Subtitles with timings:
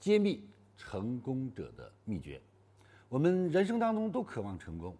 [0.00, 0.48] 揭秘
[0.78, 2.40] 成功者的秘诀。
[3.06, 4.96] 我们人生当中都渴望成功，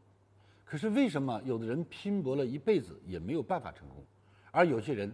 [0.65, 4.05] 可是为什么有的人拼搏了一辈子也没有办法成功，
[4.51, 5.11] 而有些人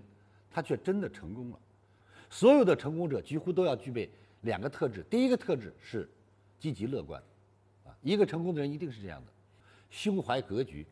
[0.50, 1.60] 他却真的成功了？
[2.28, 4.10] 所有的成功者几乎都要具备
[4.40, 6.08] 两个特质，第一个特质是
[6.58, 7.22] 积极乐观，
[7.84, 9.30] 啊，一个成功的人一定是这样的，
[9.88, 10.84] 胸怀格局，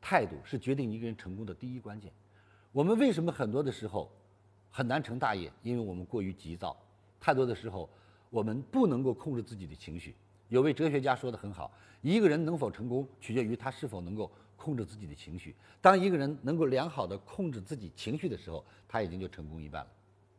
[0.00, 2.10] 态度是决定一个人成功的第一关键。
[2.72, 4.10] 我们为什么很多的时候
[4.70, 5.52] 很难成大业？
[5.62, 6.76] 因为我们过于急躁，
[7.20, 7.88] 太多的时候。
[8.30, 10.14] 我们不能够控制自己的情绪。
[10.48, 15.54] 有位哲学家说的很好：一个人能否成功，取决于他是否能够控制自己的情绪。
[15.80, 19.90] 当一个人能够良好的控制自己情绪的时候，他已经就成功一半了。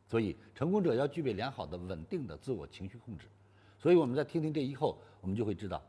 [0.07, 3.27] 所以，成功者要具备良好的、稳定的自我情绪控制。
[3.79, 5.81] 所以，我们在听听这以后，我们就会知道，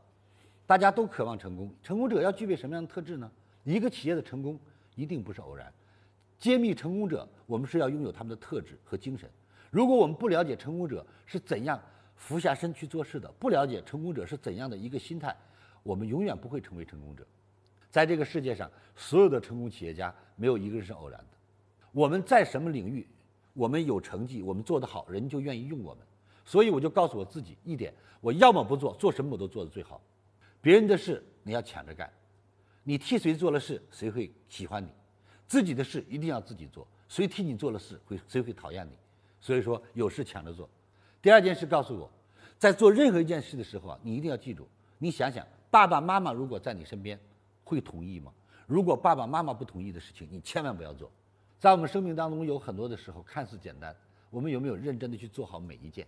[0.65, 1.69] 大家都渴望成功。
[1.83, 3.29] 成功者要具备什么样的特质呢？
[3.65, 4.57] 一个企业的成功
[4.95, 5.71] 一定不是偶然。
[6.39, 9.29] 揭秘成功者，我们是要拥有他们的特质和精神。
[9.73, 11.81] 如果我们不了解成功者是怎样
[12.15, 15.35] 俯下身去做事的，不了解成功者是怎样的一个心态，
[15.81, 17.25] 我们永远不会成为成功者。
[17.89, 21.37] 在这个世界上，所有的成功企业家没有一个人是偶然的。
[21.91, 23.07] 我们在什么领域，
[23.53, 26.05] 我们有成绩，我们做得好，人就愿意用我们。
[26.45, 29.99] 所以我就告诉我自己一点：我要么不做，做什么我都做得最好。
[30.61, 32.13] 别人的事你要抢着干，
[32.83, 34.89] 你替谁做了事，谁会喜欢你？
[35.47, 38.95] 自己的事一定要自己做，谁替你做了事，会谁会讨厌你？
[39.43, 40.69] 所以说，有事抢着做。
[41.21, 42.09] 第二件事告诉我，
[42.57, 44.65] 在做任何一件事的时候啊，你一定要记住，
[44.97, 47.19] 你想想，爸爸妈妈如果在你身边，
[47.65, 48.31] 会同意吗？
[48.65, 51.11] 如果爸爸妈妈不同意的事情，你千万不要做。
[51.59, 53.93] 在我们生命当中，有很多的时候看似简单，
[54.29, 56.07] 我们有没有认真的去做好每一件？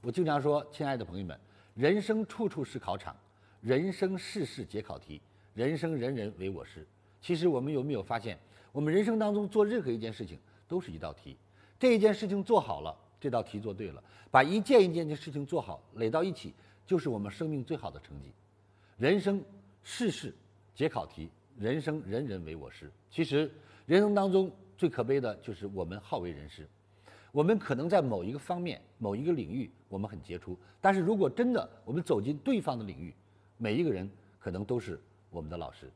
[0.00, 1.38] 我经常说，亲爱的朋友们，
[1.76, 3.16] 人生处处是考场，
[3.60, 5.22] 人生事事皆考题，
[5.54, 6.84] 人生人人为我师。
[7.20, 8.36] 其实我们有没有发现，
[8.72, 11.36] 我们人生当中做任何一件事情都是一道题。
[11.82, 16.54] 这一件事情做好了，这道题做对了，把一件一件的事情做好垒到一起，
[16.86, 18.32] 就是我们生命最好的成绩。
[18.96, 19.42] 人生
[19.82, 20.32] 事事
[20.76, 22.88] 皆考题，人生人人为我师。
[23.10, 23.50] 其实
[23.84, 24.48] 人生当中
[24.78, 26.68] 最可悲的就是我们好为人师。
[27.32, 33.12] 我们可能在某一个方面、某一个领域我们很杰出，但是如果真的我们走进对方的领域，
[33.58, 34.08] 每一个人
[34.38, 35.90] 可能都是我们的老师。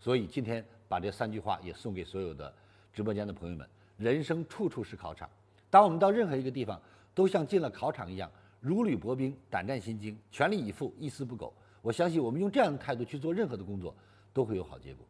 [0.00, 2.50] 所以今天把这三句话也送给所有的
[2.90, 3.68] 直播间的朋友们。
[3.96, 5.28] 人生处处是考场，
[5.70, 6.80] 当我们到任何一个地方，
[7.14, 8.30] 都像进了考场一样，
[8.60, 11.52] 如履薄冰，胆战心惊，全力以赴，一丝不苟。
[11.80, 13.94] 我相信，我们用这样的态度去做任何的工作，
[14.32, 15.06] 都会有好结果。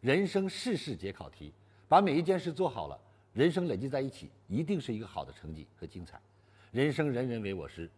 [0.00, 1.52] 人生事事皆考题，
[1.88, 2.98] 把每一件事做好了，
[3.32, 6.20] 人生累积在一起，一定是一个好的成绩和精彩。
[6.70, 7.90] 人生人人为我师，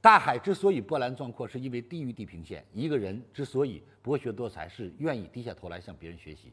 [0.00, 6.52] 大海之所以波澜壮阔，是因为低于地平线；一个人之所以博学多才，是愿意低下头来向别人学习。